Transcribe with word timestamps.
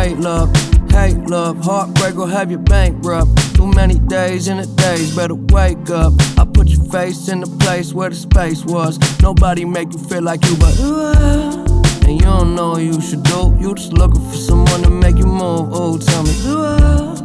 Away, 0.00 0.14
love. 0.14 0.54
Hate, 0.90 1.18
love. 1.28 1.62
Heartbreak 1.64 2.14
will 2.14 2.26
have 2.26 2.50
you 2.50 2.58
bankrupt. 2.58 3.30
Too 3.54 3.66
many 3.66 3.98
days 3.98 4.48
in 4.48 4.58
a 4.58 4.66
days, 4.66 5.14
better 5.14 5.34
wake 5.34 5.90
up. 5.90 6.12
I 6.38 6.44
put 6.44 6.68
your 6.68 6.84
face 6.84 7.28
in 7.28 7.40
the 7.40 7.46
place 7.58 7.92
where 7.92 8.10
the 8.10 8.16
space 8.16 8.64
was. 8.64 8.98
Nobody 9.20 9.64
make 9.64 9.92
you 9.92 9.98
feel 9.98 10.22
like 10.22 10.44
you, 10.44 10.56
but 10.56 10.78
uh, 10.80 12.06
and 12.06 12.20
you 12.20 12.26
don't 12.26 12.54
know 12.54 12.72
what 12.72 12.82
you 12.82 13.00
should 13.00 13.22
do. 13.24 13.54
You 13.60 13.74
just 13.74 13.92
looking 13.92 14.22
for 14.30 14.36
someone 14.36 14.82
to 14.82 14.90
make 14.90 15.16
you 15.16 15.26
move. 15.26 15.70
Oh, 15.72 15.98
tell 15.98 16.22
me, 16.22 16.32
do 16.42 16.62
I? 16.64 17.16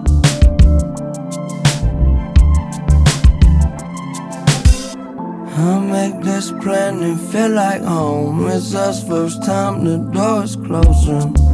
Make 5.95 6.21
this 6.23 6.51
plan 6.51 7.01
and 7.01 7.19
feel 7.31 7.51
like 7.51 7.81
home. 7.81 8.47
It's 8.47 8.75
us 8.75 9.07
first 9.07 9.43
time, 9.43 9.85
the 9.85 9.97
door 10.11 10.43
is 10.43 10.55
closing. 10.57 11.44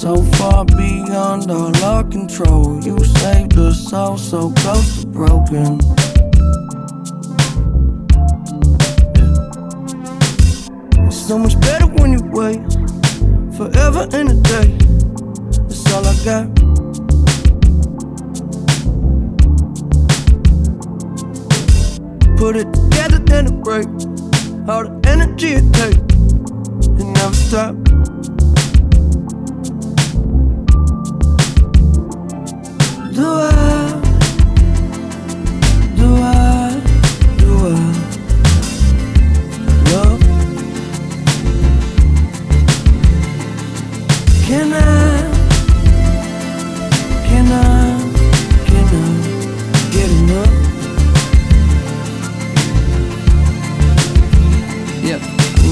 So 0.00 0.16
far 0.38 0.64
beyond 0.64 1.50
all 1.50 1.76
our 1.84 2.02
control. 2.04 2.82
You 2.82 2.98
saved 3.04 3.58
us 3.58 3.92
all 3.92 4.16
so 4.16 4.50
close 4.50 5.02
to 5.02 5.06
broken. 5.08 5.78
It's 11.06 11.26
so 11.28 11.38
much 11.38 11.60
better 11.60 11.86
when 11.86 12.14
you 12.14 12.22
wait 12.32 12.62
forever 13.58 14.08
in 14.16 14.28
a 14.28 14.40
day. 14.40 14.78
That's 15.68 15.92
all 15.92 16.06
I 16.06 16.16
got. 16.24 16.48
put 22.38 22.56
it 22.56 22.72
together, 22.72 23.18
then 23.18 23.48
it 23.48 23.62
break. 23.62 23.86
All 24.66 24.82
the 24.82 24.98
energy 25.04 25.48
it 25.48 25.74
takes, 25.74 25.98
it 26.98 27.04
never 27.04 27.34
stop. 27.34 27.89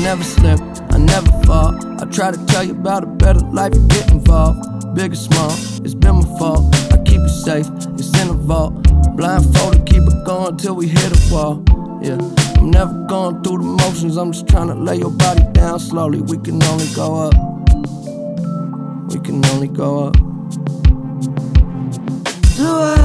Never 0.08 0.24
slip, 0.24 0.58
I 0.90 0.96
never 0.96 1.30
fall. 1.44 1.76
I 2.00 2.06
try 2.06 2.30
to 2.30 2.46
tell 2.46 2.64
you 2.64 2.72
about 2.72 3.04
a 3.04 3.06
better 3.06 3.40
life, 3.40 3.74
you 3.74 3.86
get 3.88 4.10
involved. 4.10 4.94
Big 4.94 5.12
or 5.12 5.16
small, 5.16 5.52
it's 5.84 5.94
been 5.94 6.16
my 6.16 6.38
fault. 6.38 6.87
Safe, 7.44 7.68
it's 7.94 8.20
in 8.20 8.28
a 8.28 8.32
vault. 8.32 8.74
Blindfolded, 9.16 9.86
keep 9.86 10.02
it 10.02 10.24
going 10.26 10.56
till 10.56 10.74
we 10.74 10.88
hit 10.88 11.12
a 11.12 11.32
wall. 11.32 11.62
Yeah, 12.02 12.18
I'm 12.58 12.70
never 12.70 12.92
going 13.06 13.42
through 13.42 13.58
the 13.58 13.64
motions, 13.64 14.16
I'm 14.16 14.32
just 14.32 14.48
trying 14.48 14.68
to 14.68 14.74
lay 14.74 14.96
your 14.96 15.12
body 15.12 15.44
down 15.52 15.78
slowly. 15.78 16.20
We 16.20 16.36
can 16.38 16.62
only 16.64 16.88
go 16.94 17.16
up. 17.16 17.34
We 19.12 19.20
can 19.20 19.44
only 19.46 19.68
go 19.68 20.08
up. 20.08 20.14
Do 22.56 22.66
I? 22.66 22.97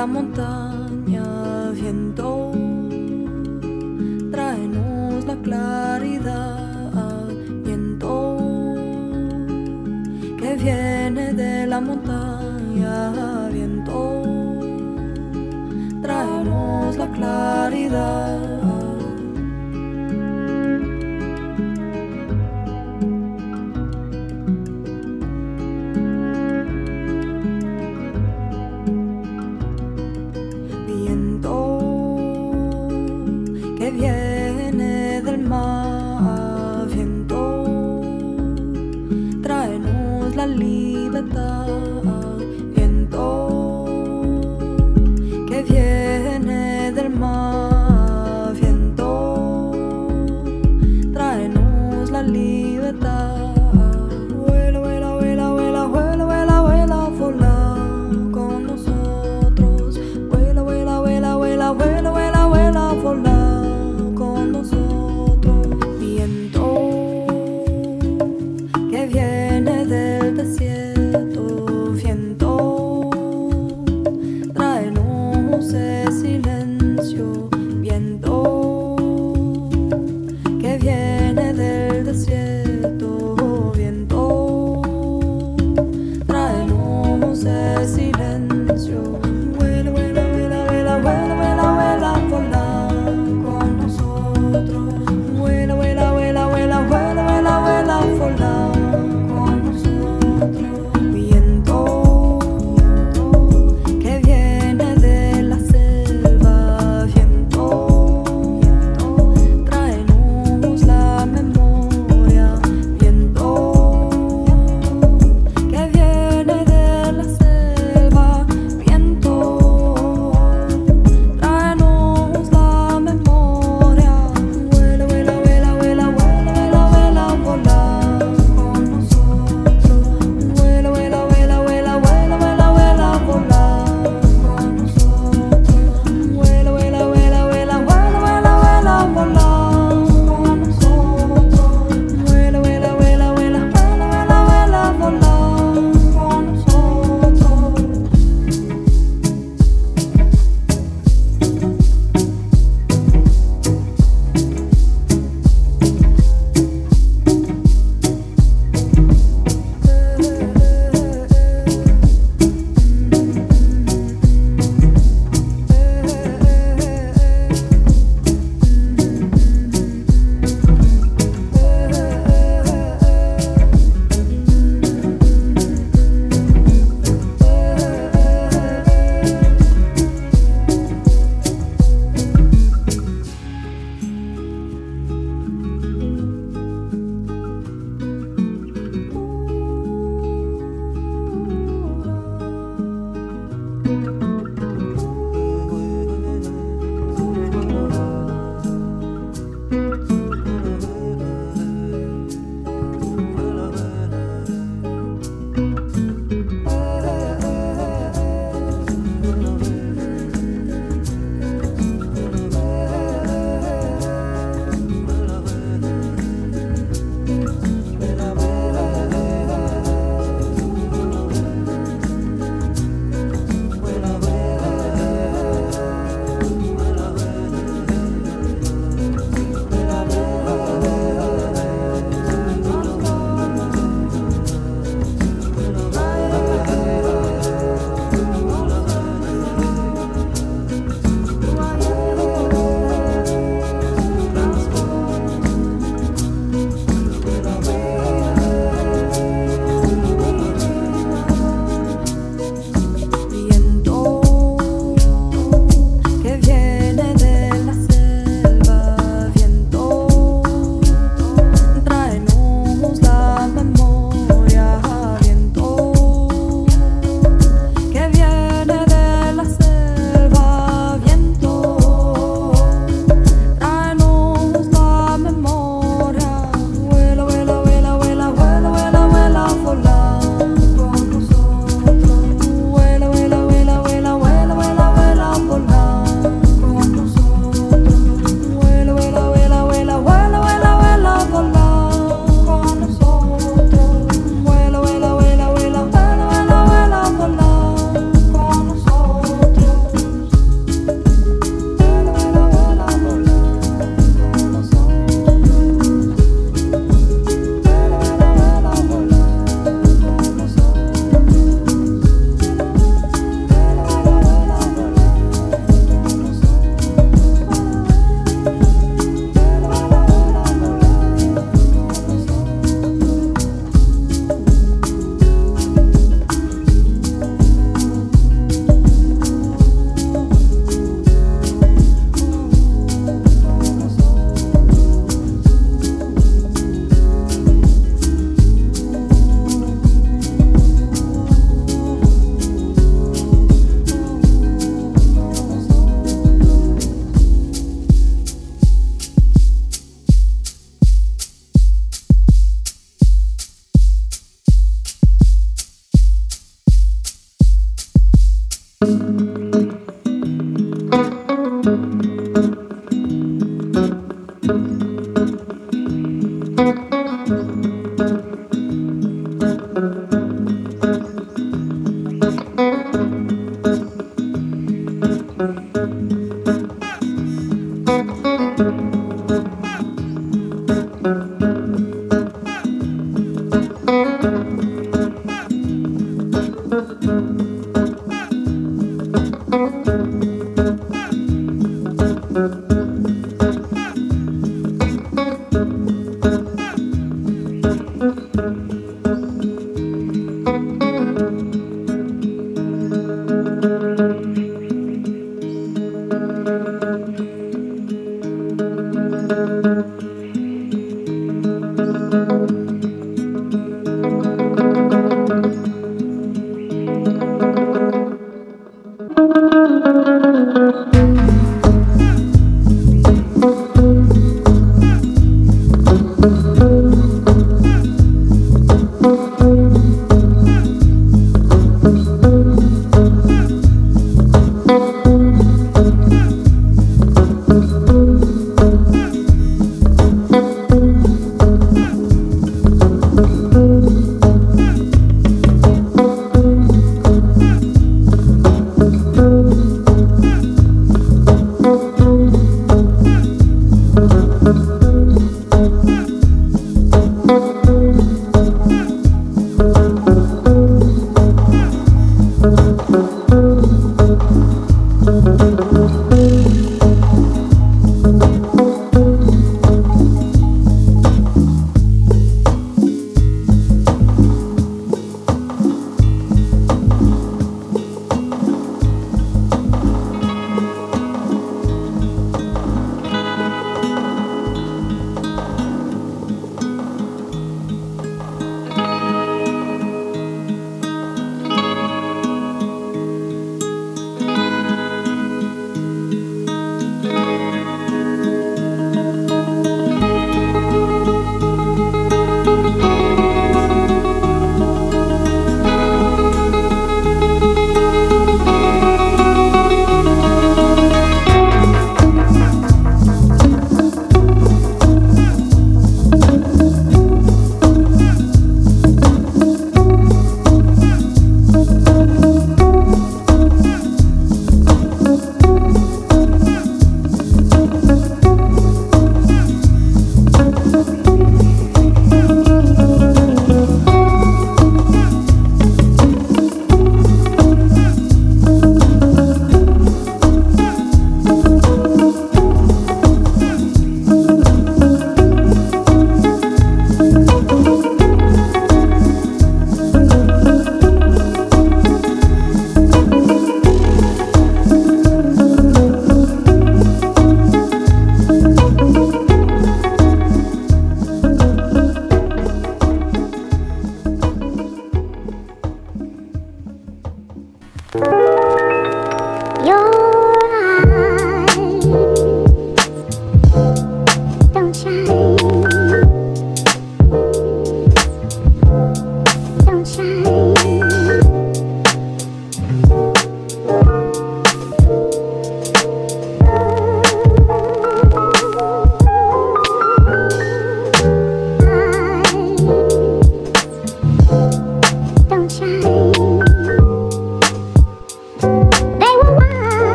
La 0.00 0.06
montaña, 0.06 1.24
viento, 1.72 2.52
tráenos 4.32 5.26
la 5.26 5.36
claridad, 5.42 7.28
viento 7.66 8.38
que 10.38 10.56
viene 10.56 11.34
de 11.34 11.66
la 11.66 11.82
montaña, 11.82 13.48
viento, 13.52 14.22
tráenos 16.00 16.96
la 16.96 17.08
claridad. 17.12 18.49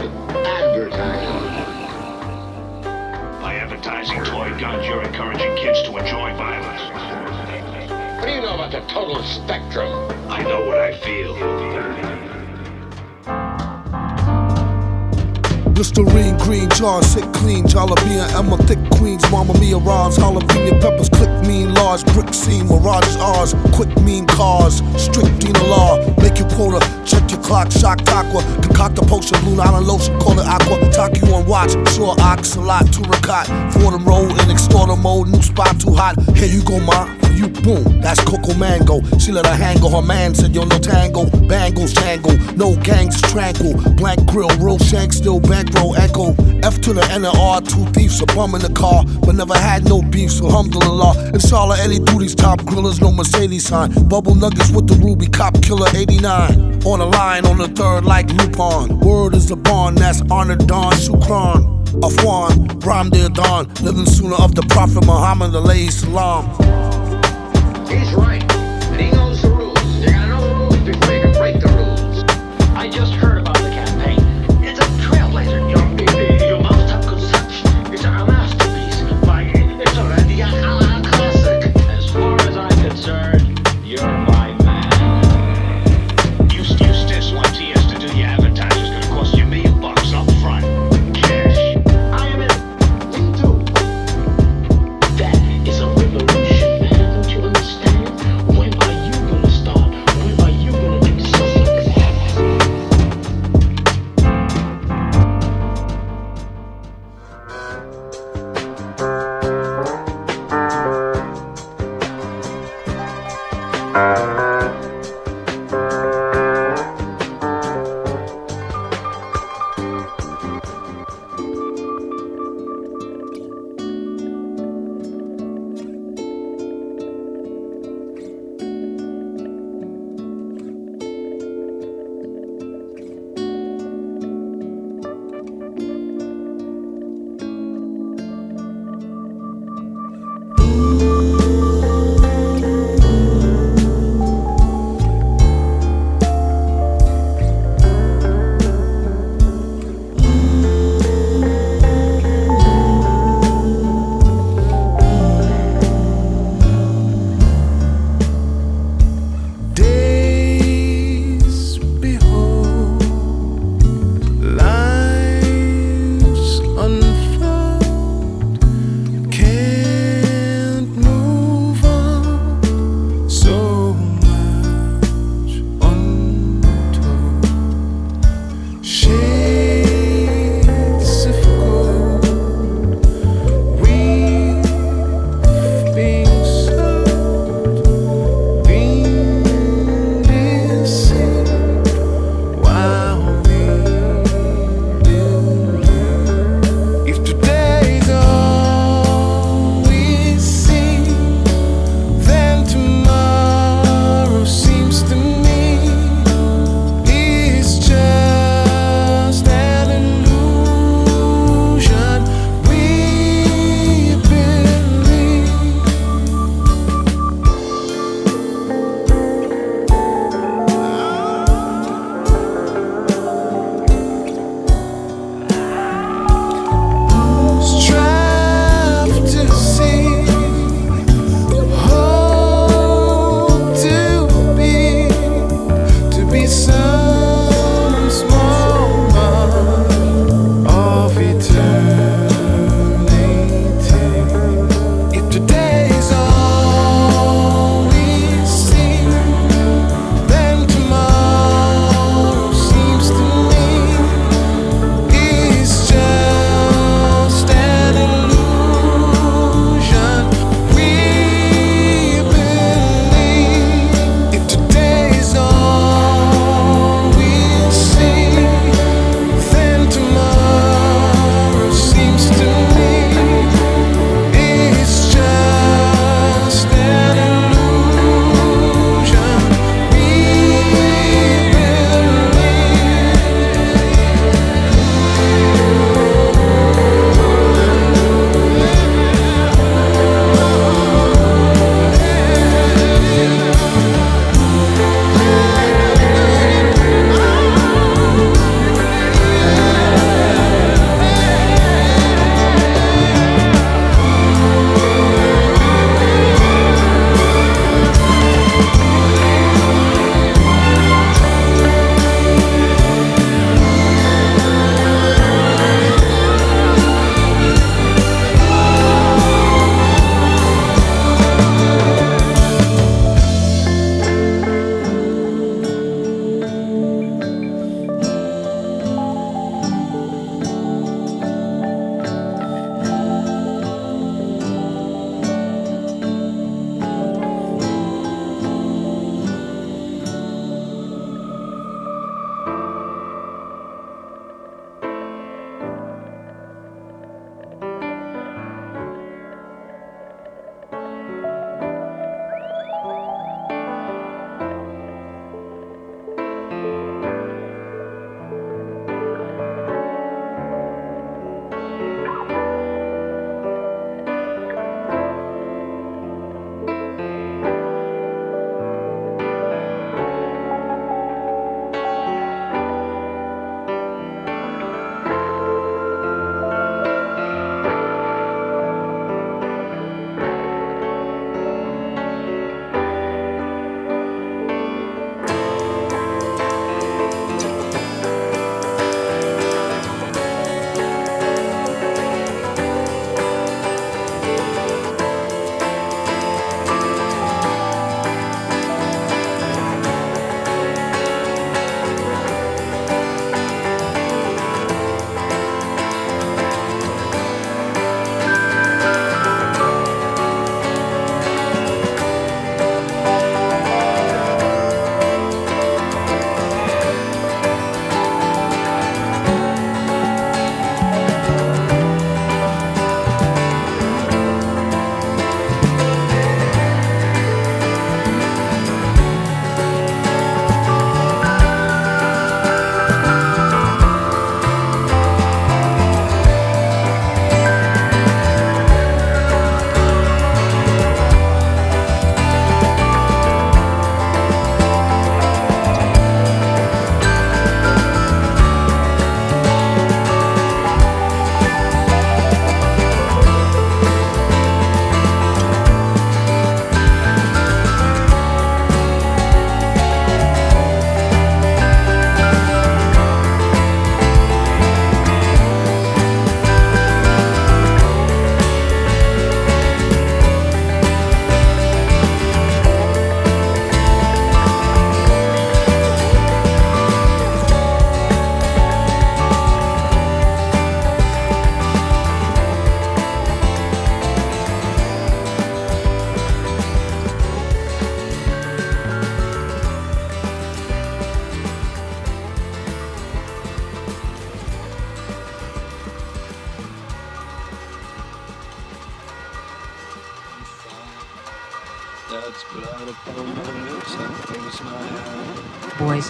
Advertising. 0.00 1.62
By 3.40 3.54
advertising 3.54 4.24
toy 4.24 4.58
guns, 4.58 4.86
you're 4.86 5.02
encouraging 5.02 5.56
kids 5.56 5.82
to 5.82 5.96
enjoy 5.96 6.34
violence. 6.34 6.82
What 8.18 8.26
do 8.26 8.32
you 8.32 8.40
know 8.40 8.54
about 8.54 8.72
the 8.72 8.80
total 8.92 9.22
spectrum? 9.22 9.92
I 10.28 10.42
know 10.42 10.66
what 10.66 10.78
I 10.78 10.96
feel. 10.98 12.27
Listerine, 15.78 16.36
green 16.38 16.68
jars, 16.70 17.06
sick 17.06 17.22
clean, 17.32 17.64
jalapeno, 17.64 18.26
Emma, 18.36 18.58
thick 18.66 18.80
queens, 18.98 19.22
Mama 19.30 19.56
Mia, 19.60 19.78
Ron's, 19.78 20.18
jalapeno 20.18 20.80
peppers, 20.80 21.08
click 21.08 21.30
mean, 21.46 21.72
large 21.74 22.04
brick 22.14 22.34
scene, 22.34 22.66
mirages 22.66 23.14
ours, 23.14 23.54
quick 23.72 23.88
mean 24.00 24.26
cars, 24.26 24.82
strict 24.96 25.38
Dina 25.38 25.62
law, 25.68 25.96
make 26.20 26.36
you 26.36 26.46
quota, 26.46 26.80
check 27.06 27.30
your 27.30 27.40
clock, 27.42 27.70
shock 27.70 28.00
aqua, 28.08 28.42
concoct 28.60 28.98
a 28.98 29.02
potion, 29.02 29.38
blue 29.42 29.60
island 29.60 29.86
lotion, 29.86 30.18
call 30.18 30.36
it 30.40 30.46
aqua, 30.46 30.90
talk 30.90 31.16
you 31.16 31.32
on 31.32 31.46
watch, 31.46 31.70
sure 31.94 32.16
ox, 32.22 32.56
a 32.56 32.60
lot, 32.60 32.84
turicot, 32.86 33.46
Fordham 33.72 34.04
road 34.04 34.32
in 34.42 34.50
extorter 34.50 34.96
mode, 34.96 35.28
new 35.28 35.42
spot 35.42 35.78
too 35.78 35.94
hot, 35.94 36.16
here 36.36 36.48
you 36.48 36.64
go, 36.64 36.80
ma, 36.80 37.06
you, 37.36 37.48
boom, 37.48 38.00
that's 38.00 38.22
Coco 38.22 38.54
Mango, 38.54 39.00
she 39.18 39.32
let 39.32 39.46
her 39.46 39.54
hang 39.54 39.80
go, 39.80 39.88
her 39.90 40.02
man 40.02 40.34
said, 40.34 40.54
yo, 40.54 40.64
no 40.64 40.78
tango, 40.78 41.26
bangles 41.48 41.92
tango, 41.92 42.30
no 42.54 42.76
gangs, 42.76 43.20
tranquil, 43.22 43.74
blank 43.96 44.26
grill, 44.26 44.48
real 44.58 44.78
shank, 44.78 45.12
still 45.12 45.40
bankroll, 45.40 45.96
echo, 45.96 46.34
F 46.62 46.80
to 46.82 46.92
the 46.92 47.04
N 47.10 47.24
and 47.24 47.36
R, 47.36 47.60
two 47.60 47.84
thieves, 47.92 48.20
a 48.20 48.26
bum 48.26 48.54
in 48.54 48.62
the 48.62 48.72
car, 48.72 49.04
but 49.24 49.34
never 49.34 49.56
had 49.56 49.84
no 49.84 50.02
beef, 50.02 50.30
so 50.30 50.46
alhamdulillah, 50.46 51.30
inshallah, 51.34 51.78
any 51.80 51.98
duties, 51.98 52.34
top 52.34 52.60
grillers, 52.60 53.00
no 53.00 53.10
Mercedes 53.10 53.66
sign, 53.66 53.92
bubble 54.08 54.34
nuggets 54.34 54.70
with 54.70 54.86
the 54.86 54.94
ruby, 54.94 55.26
cop 55.26 55.60
killer 55.62 55.88
89, 55.94 56.84
on 56.84 56.98
the 57.00 57.06
line, 57.06 57.44
on 57.46 57.58
the 57.58 57.68
third, 57.68 58.04
like 58.04 58.28
Lupon, 58.28 58.98
word 59.04 59.34
is 59.34 59.48
the 59.48 59.56
bond, 59.56 59.98
that's 59.98 60.22
honor 60.30 60.56
Don 60.56 60.92
Shukran, 60.92 61.78
Afwan, 62.00 62.84
Ramadan, 62.84 63.68
living 63.82 64.06
Sunnah 64.06 64.42
of 64.42 64.54
the 64.54 64.62
Prophet 64.62 65.04
Muhammad, 65.04 65.52
alayhi 65.52 65.90
salam. 65.90 66.77
He's 67.90 68.12
right, 68.12 68.27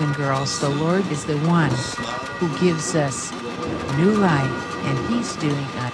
and 0.00 0.14
girls, 0.14 0.60
the 0.60 0.68
Lord 0.68 1.06
is 1.10 1.24
the 1.24 1.38
one 1.38 1.70
who 2.38 2.48
gives 2.60 2.94
us 2.94 3.32
new 3.96 4.12
life, 4.12 4.84
and 4.84 5.08
He's 5.08 5.34
doing 5.36 5.54
us. 5.54 5.87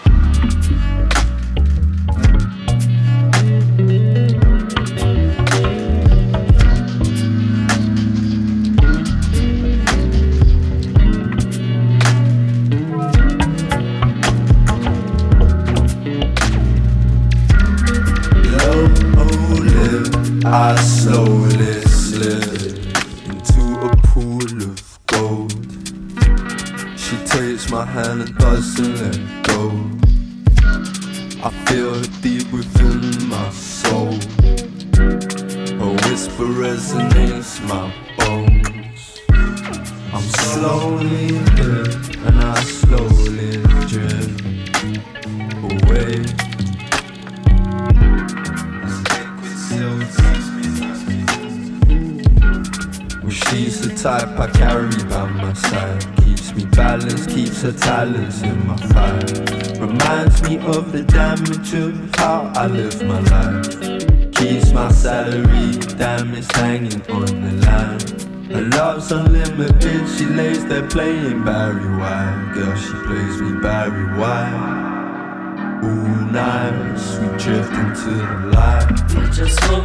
girl, 72.54 72.76
she 72.76 72.92
plays 73.04 73.40
me 73.42 73.58
Barry 73.60 74.06
White. 74.16 75.80
Ooh, 75.82 76.30
nice, 76.30 77.18
we 77.18 77.26
drift 77.36 77.72
into 77.72 78.10
the 78.10 78.50
light. 78.54 78.88
We 79.14 79.28
just 79.30 79.60
look 79.70 79.83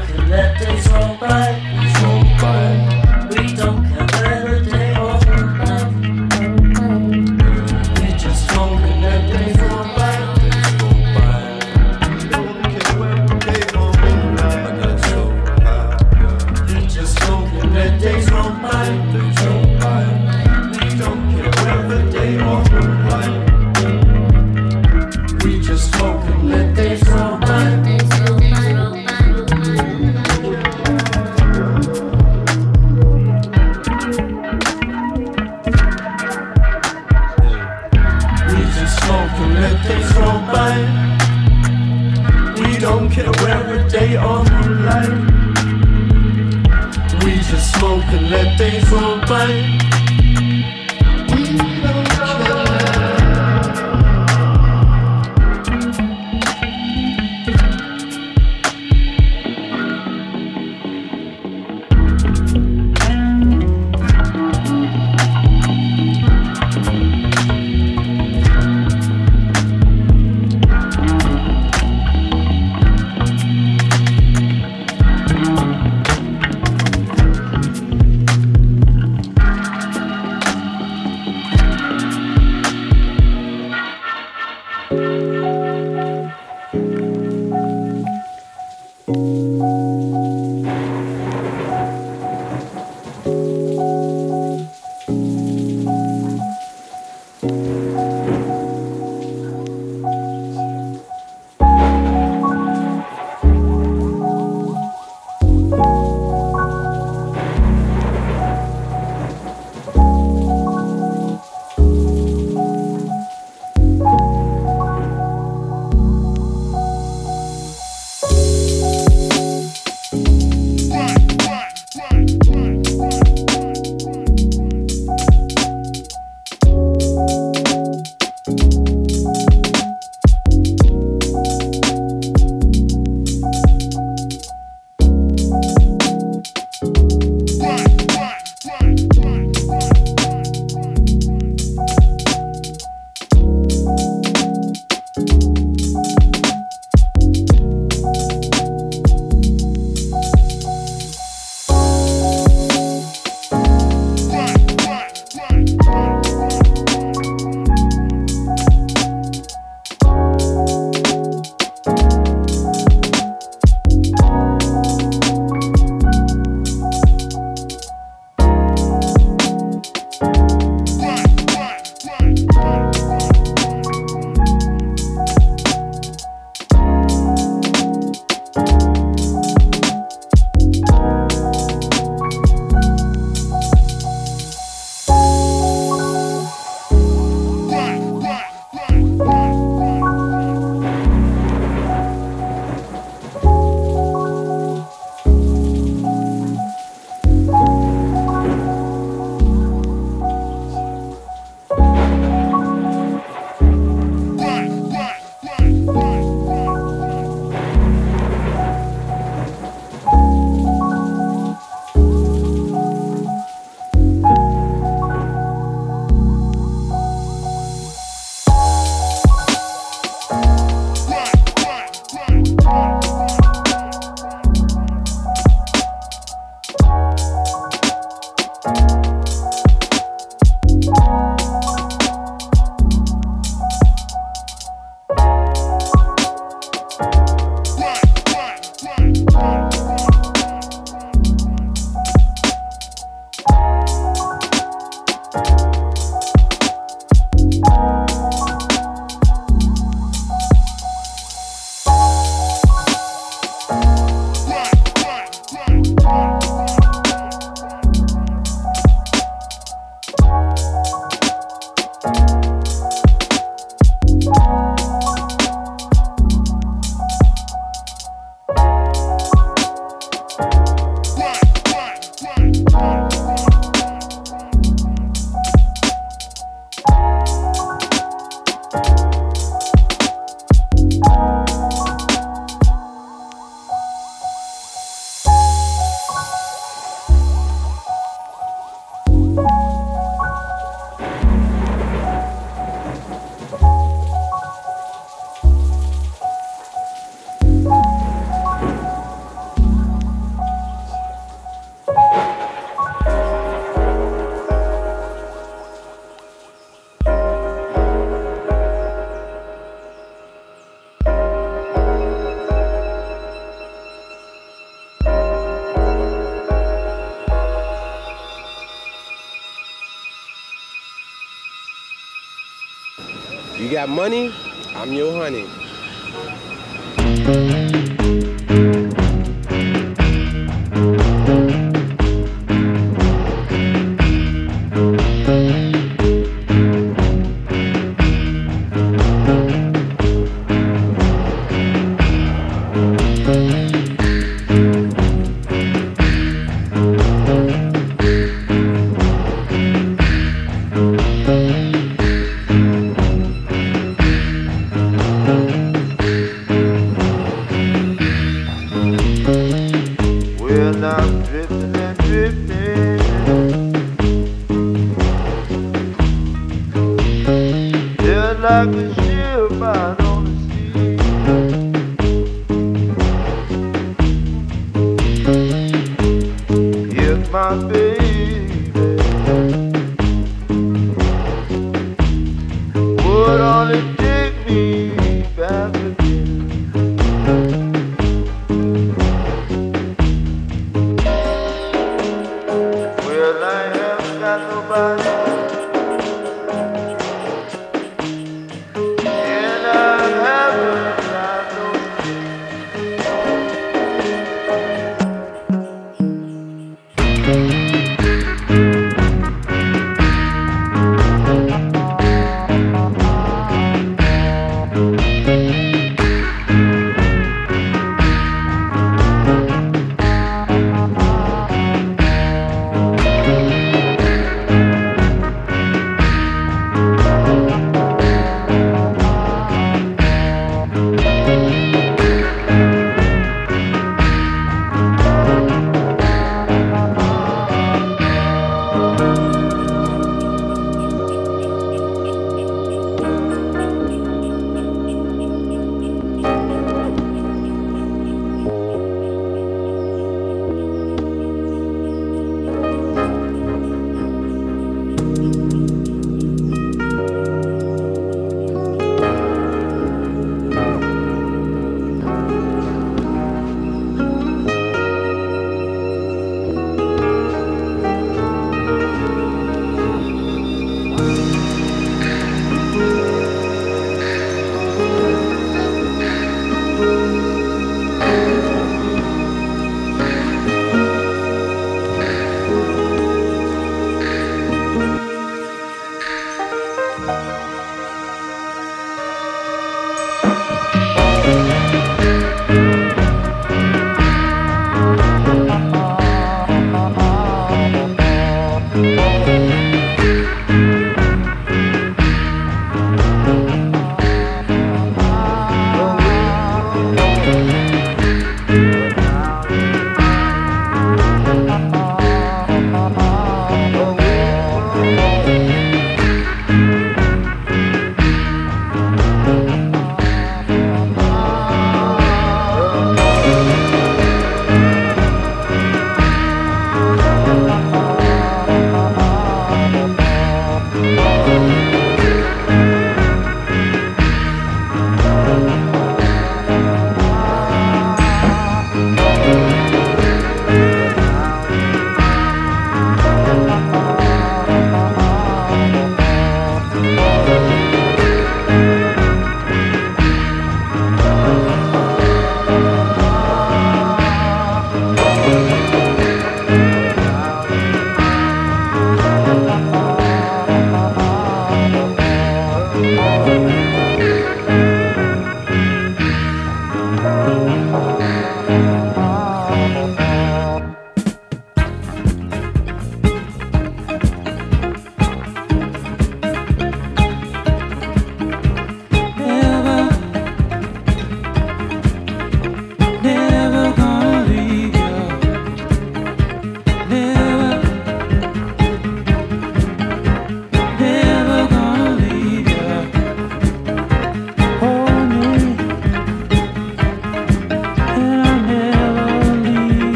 my 377.49 377.78